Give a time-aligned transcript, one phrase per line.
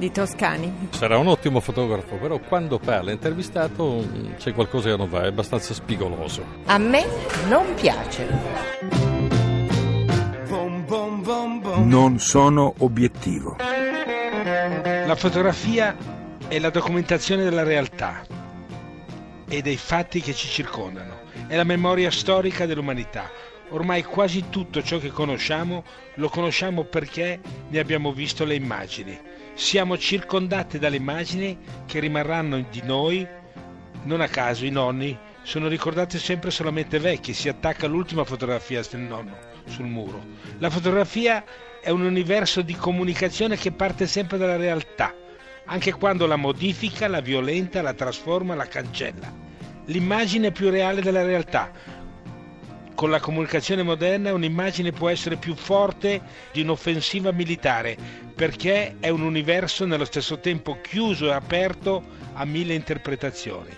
[0.00, 0.88] di Toscani.
[0.90, 5.26] Sarà un ottimo fotografo, però quando parla intervistato mm, c'è qualcosa che non va, è
[5.26, 6.42] abbastanza spigoloso.
[6.64, 7.04] A me
[7.48, 8.26] non piace.
[11.84, 13.56] Non sono obiettivo.
[13.60, 15.94] La fotografia
[16.48, 18.24] è la documentazione della realtà
[19.46, 21.28] e dei fatti che ci circondano.
[21.46, 23.30] È la memoria storica dell'umanità.
[23.68, 27.38] Ormai quasi tutto ciò che conosciamo lo conosciamo perché
[27.68, 33.28] ne abbiamo visto le immagini siamo circondati dalle immagini che rimarranno di noi,
[34.04, 39.00] non a caso i nonni sono ricordati sempre solamente vecchi, si attacca l'ultima fotografia del
[39.00, 40.24] nonno sul muro.
[40.58, 41.44] La fotografia
[41.82, 45.14] è un universo di comunicazione che parte sempre dalla realtà,
[45.66, 49.30] anche quando la modifica, la violenta, la trasforma, la cancella.
[49.84, 51.70] L'immagine più reale della realtà,
[53.00, 56.20] con la comunicazione moderna un'immagine può essere più forte
[56.52, 57.96] di un'offensiva militare
[58.34, 63.74] perché è un universo nello stesso tempo chiuso e aperto a mille interpretazioni.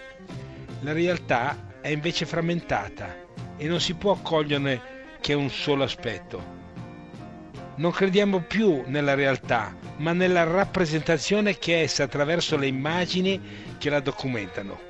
[0.80, 3.14] La realtà è invece frammentata
[3.56, 4.80] e non si può coglierne
[5.20, 6.42] che un solo aspetto.
[7.76, 13.40] Non crediamo più nella realtà, ma nella rappresentazione che essa attraverso le immagini
[13.78, 14.80] che la documentano.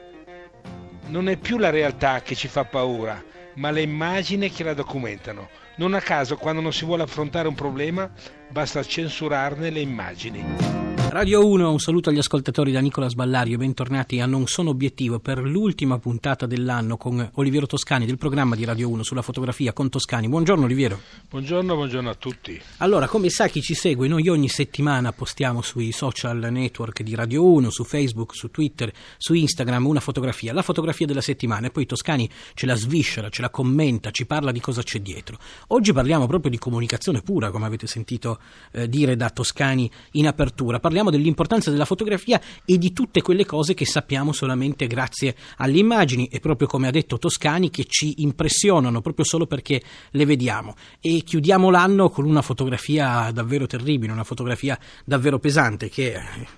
[1.09, 3.23] Non è più la realtà che ci fa paura,
[3.55, 5.49] ma le immagini che la documentano.
[5.77, 8.11] Non a caso, quando non si vuole affrontare un problema,
[8.51, 10.82] basta censurarne le immagini.
[11.13, 15.43] Radio 1, un saluto agli ascoltatori da Nicola Sballario, bentornati a Non Sono Obiettivo per
[15.43, 20.27] l'ultima puntata dell'anno con Oliviero Toscani del programma di Radio 1 sulla fotografia con Toscani.
[20.31, 20.99] Buongiorno Oliviero.
[21.29, 22.59] Buongiorno, buongiorno a tutti.
[22.79, 27.45] Allora, come sa chi ci segue, noi ogni settimana postiamo sui social network di Radio
[27.45, 31.85] 1, su Facebook, su Twitter, su Instagram una fotografia, la fotografia della settimana e poi
[31.85, 35.37] Toscani ce la sviscera, ce la commenta, ci parla di cosa c'è dietro.
[35.69, 38.39] Oggi parliamo proprio di comunicazione pura, come avete sentito
[38.73, 40.81] eh, dire da Toscani in apertura.
[40.81, 45.79] Parliamo parliamo dell'importanza della fotografia e di tutte quelle cose che sappiamo solamente grazie alle
[45.79, 50.77] immagini e proprio come ha detto Toscani che ci impressionano proprio solo perché le vediamo.
[51.01, 56.15] E chiudiamo l'anno con una fotografia davvero terribile, una fotografia davvero pesante che...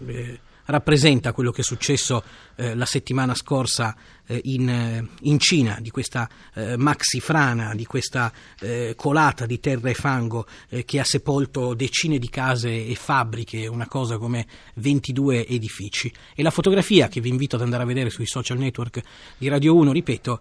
[0.06, 2.22] Eh, rappresenta quello che è successo
[2.56, 7.84] eh, la settimana scorsa eh, in, eh, in, Cina, di questa eh, maxi frana, di
[7.84, 12.94] questa eh, colata di terra e fango eh, che ha sepolto decine di case e
[12.94, 16.12] fabbriche, una cosa come 22 edifici.
[16.34, 19.02] E la fotografia che vi invito ad andare a vedere sui social network
[19.36, 20.40] di Radio 1, ripeto,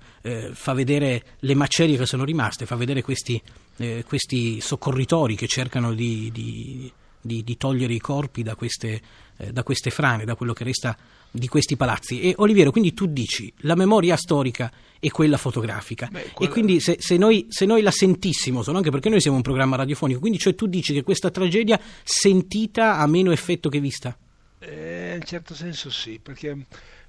[0.53, 3.41] fa vedere le macerie che sono rimaste, fa vedere questi,
[4.05, 6.91] questi soccorritori che cercano di, di
[7.23, 9.01] di, di togliere i corpi da queste,
[9.37, 10.95] eh, da queste frane, da quello che resta
[11.31, 12.21] di questi palazzi.
[12.21, 16.07] E Oliviero, quindi tu dici la memoria storica e quella fotografica.
[16.11, 16.51] Beh, quella...
[16.51, 19.43] E quindi se, se, noi, se, noi, la sentissimo, sono anche perché noi siamo un
[19.43, 24.15] programma radiofonico, quindi cioè tu dici che questa tragedia sentita ha meno effetto che vista?
[24.59, 26.55] Eh, in certo senso sì, perché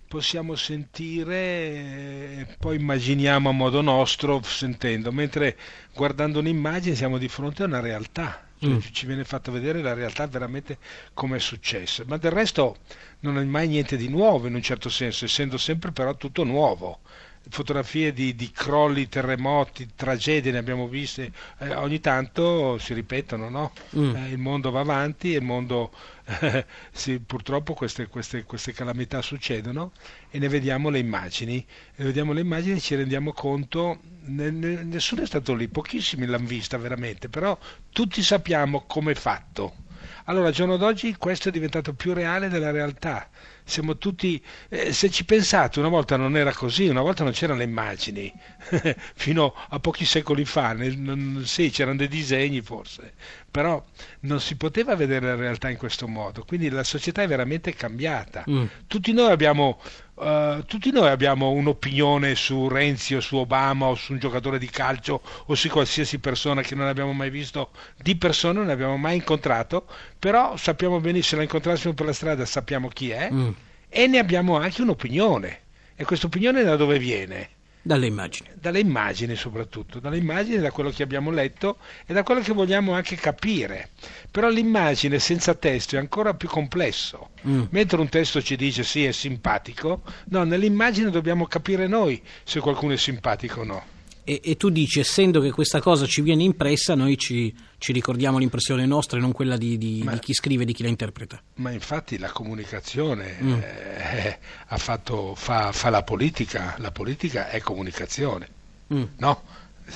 [0.08, 5.56] possiamo sentire e poi immaginiamo a modo nostro sentendo, mentre
[5.94, 8.92] guardando un'immagine siamo di fronte a una realtà cioè, mm.
[8.92, 10.78] ci viene fatto vedere la realtà veramente
[11.12, 12.04] come è successo.
[12.06, 12.78] Ma del resto
[13.20, 17.00] non è mai niente di nuovo in un certo senso, essendo sempre però tutto nuovo.
[17.49, 23.72] Fotografie di, di crolli, terremoti, tragedie ne abbiamo viste, eh, ogni tanto si ripetono, no?
[23.97, 24.15] Mm.
[24.16, 25.93] Eh, il mondo va avanti, il mondo
[26.25, 29.93] eh, sì, purtroppo queste, queste, queste, calamità succedono
[30.31, 31.65] e ne vediamo le immagini,
[31.97, 36.78] ne vediamo le immagini e ci rendiamo conto nessuno è stato lì, pochissimi l'hanno vista
[36.78, 37.59] veramente, però
[37.91, 39.82] tutti sappiamo come è fatto.
[40.25, 43.28] Allora, al giorno d'oggi questo è diventato più reale della realtà.
[43.66, 47.58] Siamo tutti, eh, se ci pensate, una volta non era così, una volta non c'erano
[47.58, 48.32] le immagini,
[49.14, 53.14] fino a pochi secoli fa, nel, non, sì, c'erano dei disegni forse,
[53.50, 53.82] però
[54.20, 58.44] non si poteva vedere la realtà in questo modo, quindi la società è veramente cambiata.
[58.49, 58.64] Mm.
[58.87, 59.81] Tutti noi abbiamo
[60.14, 64.70] Uh, tutti noi abbiamo un'opinione su Renzi o su Obama o su un giocatore di
[64.70, 67.70] calcio o su qualsiasi persona che non abbiamo mai visto
[68.00, 72.44] di persona, non abbiamo mai incontrato, però sappiamo benissimo, se la incontrassimo per la strada
[72.44, 73.50] sappiamo chi è mm.
[73.96, 75.61] E ne abbiamo anche un'opinione.
[75.94, 77.50] E questa opinione da dove viene?
[77.81, 78.49] Dalle immagini.
[78.55, 82.93] Dalle immagini soprattutto, dalle immagini, da quello che abbiamo letto e da quello che vogliamo
[82.93, 83.91] anche capire.
[84.32, 87.31] Però l'immagine senza testo è ancora più complesso.
[87.46, 87.67] Mm.
[87.70, 92.94] Mentre un testo ci dice sì è simpatico, no, nell'immagine dobbiamo capire noi se qualcuno
[92.94, 93.94] è simpatico o no.
[94.25, 98.38] E, e, tu dici, essendo che questa cosa ci viene impressa, noi ci, ci ricordiamo
[98.38, 101.43] l'impressione nostra e non quella di, di, ma, di, chi scrive di chi la interpreta.
[101.56, 103.53] Ma infatti la comunicazione mm.
[103.53, 104.38] eh,
[104.79, 108.49] fatto, fa, fa, la politica, la politica è comunicazione,
[108.93, 109.03] mm.
[109.19, 109.43] no?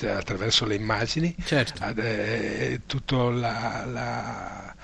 [0.03, 1.83] attraverso le immagini, certo.
[1.83, 4.75] è, tutto la, la,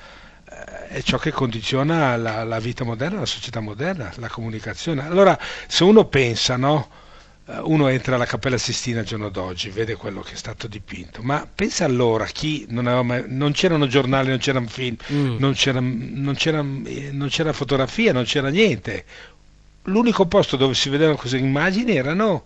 [0.88, 5.06] è ciò che condiziona la, la, vita moderna, la società moderna, la comunicazione.
[5.06, 5.38] Allora,
[5.68, 7.03] se uno pensa, no?
[7.47, 11.21] Eh, uno entra alla Cappella Sistina il giorno d'oggi, vede quello che è stato dipinto,
[11.21, 15.38] ma pensa allora chi non, mai, non c'erano giornali, non c'erano film, mm.
[15.38, 19.06] non, c'era, non, c'era, non c'era fotografia, non c'era niente.
[19.83, 22.45] L'unico posto dove si vedevano queste immagini erano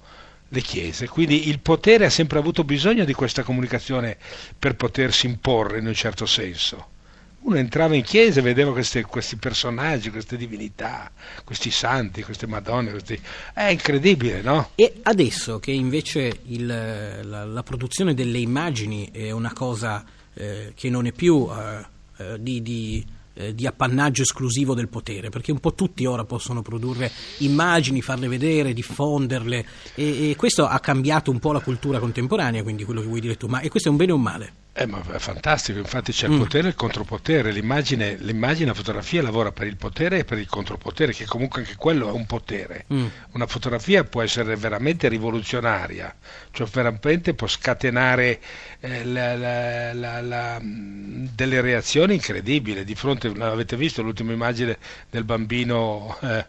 [0.50, 4.18] le chiese, quindi il potere ha sempre avuto bisogno di questa comunicazione
[4.58, 6.98] per potersi imporre in un certo senso
[7.42, 11.12] uno entrava in chiesa e vedeva queste, questi personaggi, queste divinità,
[11.44, 13.20] questi santi, queste madonne, questi...
[13.54, 14.72] è incredibile, no?
[14.76, 20.04] E adesso che invece il, la, la, produzione delle immagini è una cosa
[20.34, 21.86] eh, che non è più eh,
[22.18, 23.06] eh di, di
[23.40, 28.28] eh, di appannaggio esclusivo del potere, perché un po' tutti ora possono produrre immagini, farle
[28.28, 29.66] vedere, diffonderle
[29.96, 33.38] e, e questo ha cambiato un po' la cultura contemporanea, quindi quello che vuoi dire
[33.38, 34.54] tu, ma e questo è un bene o un male?
[34.80, 36.40] Eh, ma è fantastico, infatti c'è il mm.
[36.40, 40.48] potere e il contropotere, l'immagine, l'immagine, la fotografia lavora per il potere e per il
[40.48, 42.86] contropotere, che comunque anche quello è un potere.
[42.94, 43.08] Mm.
[43.34, 46.16] Una fotografia può essere veramente rivoluzionaria,
[46.52, 48.40] cioè veramente può scatenare
[48.80, 52.86] eh, la, la, la, delle reazioni incredibili.
[52.86, 54.78] Di fronte, avete visto l'ultima immagine
[55.10, 56.46] del bambino eh,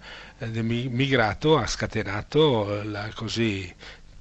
[0.62, 3.74] migrato, ha scatenato la, così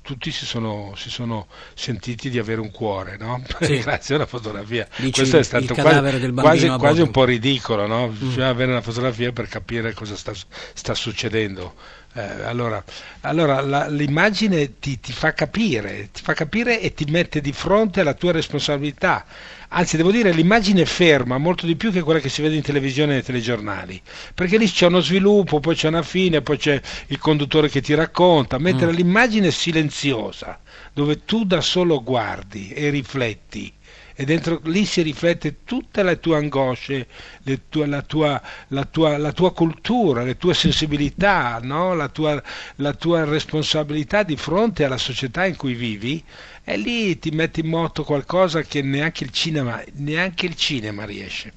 [0.10, 1.46] tutti si sono, si sono,
[1.76, 3.44] sentiti di avere un cuore, no?
[3.62, 3.78] Sì.
[3.78, 4.88] grazie alla fotografia.
[4.96, 8.08] Dici Questo è stato quasi, quasi, quasi, un po' ridicolo, no?
[8.08, 8.18] Mm.
[8.18, 8.50] Bisogna mm.
[8.50, 10.34] avere una fotografia per capire cosa sta,
[10.74, 11.76] sta succedendo.
[12.16, 12.84] Eh, allora,
[13.22, 18.02] allora la, l'immagine ti, ti, fa capire, ti fa capire e ti mette di fronte
[18.02, 19.24] alla tua responsabilità
[19.70, 23.12] anzi devo dire l'immagine ferma molto di più che quella che si vede in televisione
[23.12, 24.02] e nei telegiornali,
[24.34, 27.94] perché lì c'è uno sviluppo, poi c'è una fine, poi c'è il conduttore che ti
[27.94, 28.96] racconta, mentre mm.
[28.96, 30.60] l'immagine silenziosa,
[30.94, 33.72] dove tu da solo guardi e rifletti,
[34.20, 37.08] e dentro lì si riflette tutte le tue angosce,
[37.44, 41.94] le tue, la, tua, la, tua, la, tua, cultura, le tue sensibilità, no?
[41.94, 42.44] la, tua,
[42.76, 46.22] la tua responsabilità di fronte alla società in cui vivi
[46.70, 51.52] e lì ti metti in moto qualcosa che neanche il cinema, neanche il cinema riesce.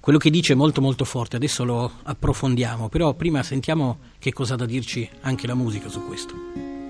[0.00, 4.54] Quello che dice è molto molto forte, adesso lo approfondiamo, però prima sentiamo che cosa
[4.54, 6.81] ha da dirci anche la musica su questo.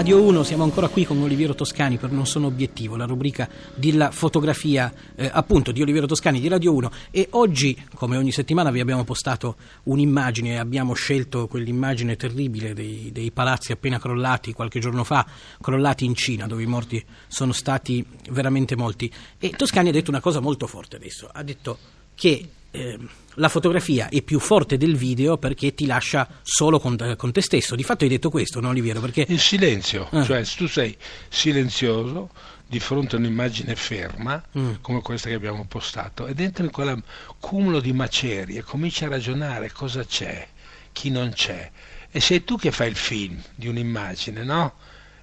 [0.00, 4.10] Radio 1, siamo ancora qui con Oliviero Toscani per Non sono obiettivo, la rubrica della
[4.10, 8.80] fotografia eh, appunto di Oliviero Toscani di Radio 1 e oggi, come ogni settimana, vi
[8.80, 15.26] abbiamo postato un'immagine abbiamo scelto quell'immagine terribile dei, dei, palazzi appena crollati qualche giorno fa,
[15.60, 19.12] crollati in Cina, dove i morti sono stati veramente molti.
[19.38, 21.76] E Toscani ha detto una cosa molto forte adesso, ha detto
[22.14, 22.98] che eh,
[23.40, 27.74] la fotografia è più forte del video perché ti lascia solo con, con te stesso.
[27.74, 29.00] Di fatto hai detto questo, no Oliviero?
[29.00, 29.24] Perché...
[29.28, 30.22] Il silenzio, ah.
[30.22, 30.94] cioè se tu sei
[31.28, 32.30] silenzioso
[32.66, 34.74] di fronte a un'immagine ferma mm.
[34.82, 37.02] come questa che abbiamo postato ed entri in quel
[37.40, 40.46] cumulo di macerie, cominci a ragionare cosa c'è,
[40.92, 41.70] chi non c'è.
[42.10, 44.74] E sei tu che fai il film di un'immagine, no?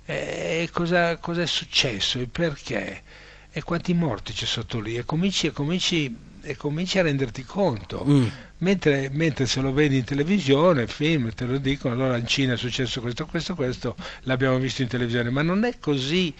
[0.05, 3.03] E cosa, cosa è successo e perché?
[3.51, 4.95] E quanti morti c'è sotto lì?
[4.95, 6.15] E cominci, e cominci,
[6.47, 8.05] e cominci a renderti conto.
[8.07, 8.25] Mm.
[8.59, 12.57] Mentre, mentre, se lo vedi in televisione, film, te lo dicono, allora in Cina è
[12.57, 16.33] successo questo, questo, questo, l'abbiamo visto in televisione, ma non è così,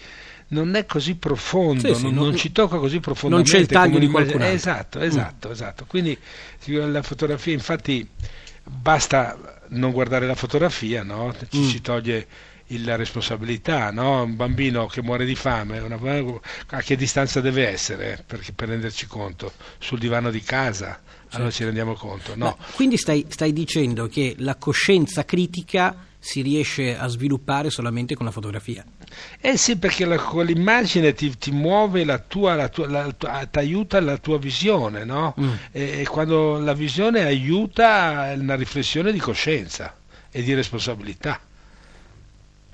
[0.48, 3.52] non è così profondo, sì, sì, non, non, ci tocca così profondamente.
[3.52, 4.56] Non c'è il taglio di qualcun altro.
[4.56, 5.52] Esatto, esatto, mm.
[5.52, 5.84] esatto.
[5.86, 6.18] Quindi
[6.66, 8.08] la fotografia, infatti,
[8.64, 11.34] basta non guardare la fotografia, no?
[11.50, 11.68] ci Mm.
[11.68, 12.26] si toglie
[12.78, 14.22] la responsabilità, no?
[14.22, 15.98] un bambino che muore di fame, una,
[16.68, 19.52] a che distanza deve essere per, per renderci conto?
[19.78, 22.36] Sul divano di casa, allora ci rendiamo conto.
[22.36, 22.44] No.
[22.44, 28.26] Ma quindi stai, stai dicendo che la coscienza critica si riesce a sviluppare solamente con
[28.26, 28.84] la fotografia?
[29.40, 34.00] Eh sì, perché la, quell'immagine ti, ti muove la tua, la tua, la, ti aiuta
[34.00, 35.34] la tua visione, no?
[35.40, 35.52] Mm.
[35.70, 39.96] E, e quando la visione aiuta una riflessione di coscienza
[40.30, 41.40] e di responsabilità.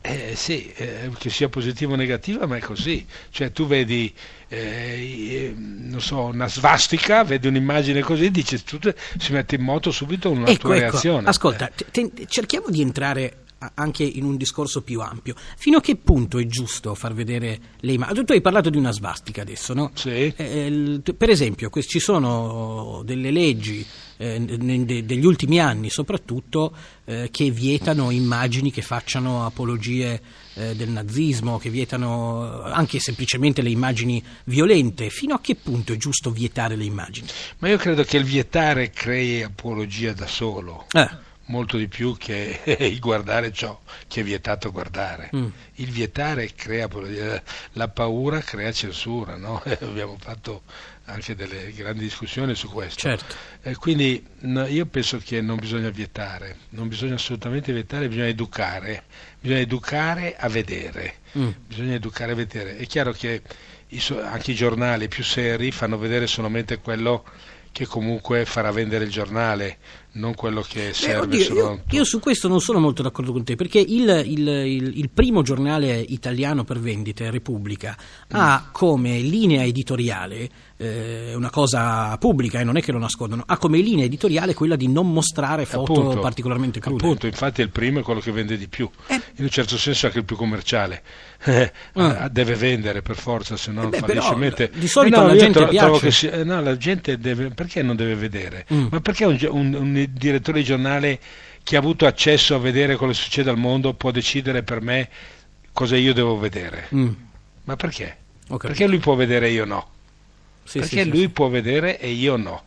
[0.07, 3.07] Eh, sì, eh, che sia positiva o negativa, ma è così.
[3.31, 4.13] Cioè tu vedi,
[4.49, 10.31] eh, non so, una svastica, vedi un'immagine così, dici, tutto, si mette in moto subito
[10.31, 10.91] una ecco, tua ecco.
[10.91, 11.27] reazione.
[11.27, 13.44] Ascolta, te, cerchiamo di entrare
[13.75, 15.35] anche in un discorso più ampio.
[15.57, 18.25] Fino a che punto è giusto far vedere le immagini?
[18.25, 19.91] Tu hai parlato di una svastica adesso, no?
[19.95, 20.33] Sì.
[20.37, 28.11] Eh, per esempio, ci sono delle leggi eh, degli ultimi anni soprattutto eh, che vietano
[28.11, 30.21] immagini che facciano apologie
[30.55, 35.11] eh, del nazismo, che vietano anche semplicemente le immagini violente.
[35.11, 37.27] Fino a che punto è giusto vietare le immagini?
[37.59, 40.87] Ma io credo che il vietare crei apologia da solo.
[40.93, 45.31] Eh molto di più che il guardare ciò che è vietato guardare.
[45.35, 45.47] Mm.
[45.77, 46.89] Il vietare crea
[47.73, 49.63] la paura crea censura, no?
[49.81, 50.63] abbiamo fatto
[51.07, 53.01] anche delle grandi discussioni su questo.
[53.01, 53.35] Certo.
[53.63, 59.05] Eh, quindi no, io penso che non bisogna vietare, non bisogna assolutamente vietare, bisogna educare,
[59.41, 61.51] bisogna educare a vedere, mm.
[61.67, 62.77] bisogna educare a vedere.
[62.77, 63.43] È chiaro che
[63.89, 67.25] i, anche i giornali più seri fanno vedere solamente quello
[67.75, 69.79] che comunque farà vendere il giornale,
[70.15, 71.55] non quello che serve Beh, oddio.
[71.55, 75.11] Io, io, su questo non sono molto d'accordo con te, perché il, il, il, il
[75.11, 78.39] primo giornale italiano per vendite, Repubblica, mm.
[78.39, 83.57] ha come linea editoriale, eh, una cosa pubblica e non è che lo nascondono, ha
[83.59, 87.05] come linea editoriale quella di non mostrare foto appunto, particolarmente crude.
[87.05, 89.21] Appunto, infatti il primo è quello che vende di più, eh.
[89.37, 91.03] in un certo senso anche il più commerciale.
[91.95, 92.29] ah.
[92.29, 94.35] deve vendere per forza, se no eh beh, però,
[94.73, 96.11] Di solito eh no, la gente tro- piace.
[96.11, 98.65] Si, eh, no, la gente deve, perché non deve vedere?
[98.73, 98.87] Mm.
[98.91, 101.21] Ma perché un, un, un direttore di giornale
[101.63, 105.09] che ha avuto accesso a vedere cosa succede al mondo può decidere per me
[105.73, 106.89] cosa io devo vedere?
[106.95, 107.13] Mm.
[107.65, 108.17] Ma perché?
[108.49, 108.71] Okay.
[108.71, 109.89] Perché lui può vedere e io no?
[110.65, 111.29] Sì, perché sì, lui sì.
[111.29, 112.63] può vedere e io no?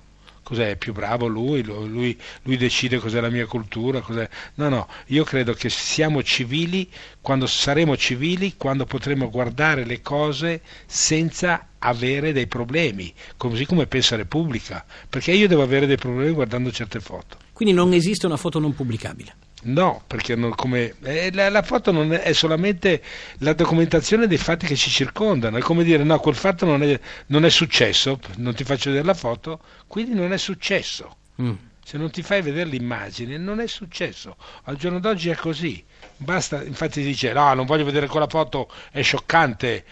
[0.47, 0.71] Cos'è?
[0.71, 1.61] È più bravo lui?
[1.61, 3.99] Lui, lui decide cos'è la mia cultura?
[3.99, 4.29] Cos'è...
[4.55, 6.89] No, no, io credo che siamo civili
[7.19, 14.15] quando saremo civili, quando potremo guardare le cose senza avere dei problemi, così come pensa
[14.15, 14.85] Repubblica.
[15.09, 17.37] Perché io devo avere dei problemi guardando certe foto.
[17.53, 19.35] Quindi non esiste una foto non pubblicabile?
[19.63, 23.01] No, perché non, come, eh, la, la, foto non è, è, solamente
[23.39, 26.99] la documentazione dei fatti che ci circondano, è come dire no, quel fatto non è,
[27.27, 31.15] non è successo, non ti faccio vedere la foto, quindi non è successo.
[31.41, 31.53] Mm.
[31.83, 34.35] Se non ti fai vedere l'immagine non è successo.
[34.65, 35.83] Al giorno d'oggi è così.
[36.17, 39.85] Basta, infatti si dice no, non voglio vedere quella foto, è scioccante.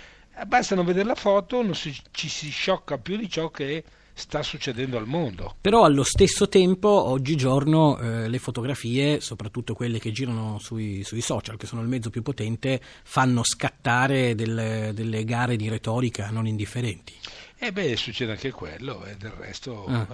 [0.47, 3.83] Basta non vedere la foto, non si, ci si sciocca più di ciò che
[4.17, 5.55] sta succedendo al mondo.
[5.59, 11.57] Però allo stesso tempo, oggigiorno, eh, le fotografie, soprattutto quelle che girano sui, sui, social,
[11.57, 17.13] che sono il mezzo più potente, fanno scattare delle, delle gare di retorica non indifferenti.
[17.57, 20.07] Eh beh, succede anche quello, e del resto, Ah.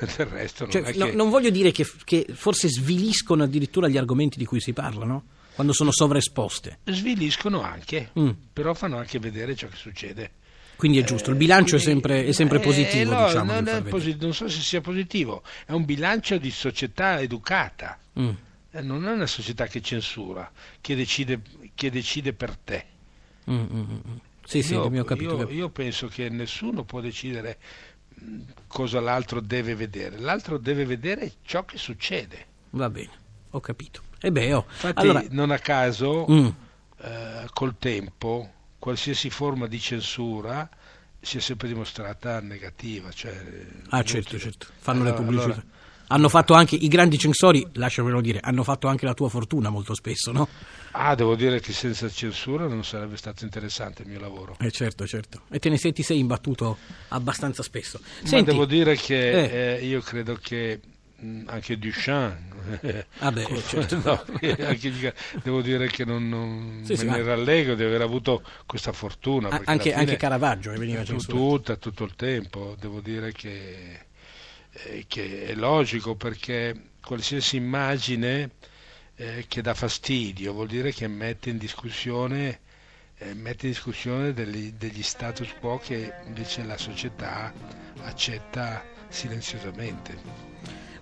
[0.00, 1.12] eh, del resto non Cioè, è no- che...
[1.12, 5.24] non voglio dire che, che forse sviliscono addirittura gli argomenti di cui si parla, no?
[5.56, 6.78] Quando sono sovraesposte.
[6.84, 8.30] Sviliscono anche, Mm.
[8.52, 10.30] però fanno anche vedere ciò che succede.
[10.76, 13.52] Quindi è giusto, il bilancio è Quindi- sempre, è sempre eh, positivo, no, diciamo.
[13.54, 18.30] non, è posi- non so se sia positivo, è un bilancio di società educata, Mm.
[18.72, 20.50] Eh, non è una società che censura,
[20.82, 21.40] che decide,
[21.74, 22.84] che decide per te.
[23.50, 24.16] Mm, mm, mm, mm.
[24.44, 25.36] Sì, sì, io, capito.
[25.36, 27.56] io- io penso che nessuno può decidere
[28.14, 32.44] mh, cosa l'altro deve vedere, l'altro deve vedere ciò che succede.
[32.70, 33.10] Va bene,
[33.56, 34.02] ho capito.
[34.20, 34.64] E beh, oh.
[34.68, 36.46] Infatti, allora, non a caso, mm,
[37.02, 40.68] eh, col tempo, qualsiasi forma di censura
[41.20, 43.10] si è sempre dimostrata negativa.
[43.10, 44.04] Cioè, ah, inutile.
[44.04, 45.52] certo, certo, fanno le Allora- pubblicità.
[45.52, 45.74] allora-
[46.08, 49.92] Hanno fatto anche i grandi censori, lasciamelo dire, hanno fatto anche la tua fortuna molto
[49.92, 50.46] spesso, no?
[50.92, 54.56] ah, devo dire che senza censura non sarebbe stato interessante il mio lavoro.
[54.60, 55.40] Eh certo, certo.
[55.50, 57.98] E te ne sei, ti sei imbattuto abbastanza spesso.
[58.22, 59.78] Ma Senti, devo dire che eh.
[59.80, 60.78] eh, io credo che
[61.46, 62.54] anche Duchamp.
[63.18, 63.96] Ah beh, certo.
[64.04, 64.24] No,
[64.66, 68.42] anche, devo dire che non, non Sì, me sì, ne ma- rallegro di aver avuto
[68.66, 69.48] questa fortuna.
[69.48, 71.44] Perché anche, anche Caravaggio che veniva tu- censurato.
[71.46, 74.06] tutta, tutto il tempo, devo dire che,
[74.72, 78.50] eh, che è logico perché qualsiasi immagine
[79.16, 82.60] eh, che dà fastidio vuol dire che mette in discussione,
[83.18, 87.52] eh, mette in discussione degli, degli status quo che invece la società
[88.02, 90.34] accetta silenziosamente.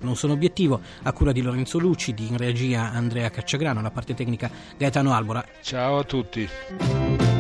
[0.05, 4.51] Non sono obiettivo, a cura di Lorenzo Lucidi, in regia Andrea Cacciagrano, la parte tecnica
[4.77, 5.45] Gaetano Albora.
[5.63, 7.34] Ciao a tutti.